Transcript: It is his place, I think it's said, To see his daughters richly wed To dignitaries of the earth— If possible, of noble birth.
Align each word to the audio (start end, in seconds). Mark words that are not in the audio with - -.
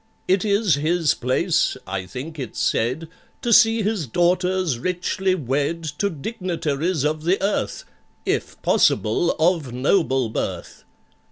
It 0.27 0.43
is 0.43 0.77
his 0.77 1.13
place, 1.13 1.77
I 1.85 2.07
think 2.07 2.39
it's 2.39 2.59
said, 2.59 3.07
To 3.43 3.53
see 3.53 3.83
his 3.83 4.07
daughters 4.07 4.79
richly 4.79 5.35
wed 5.35 5.83
To 5.99 6.09
dignitaries 6.09 7.05
of 7.05 7.21
the 7.23 7.39
earth— 7.39 7.83
If 8.25 8.59
possible, 8.63 9.29
of 9.39 9.71
noble 9.73 10.29
birth. 10.29 10.85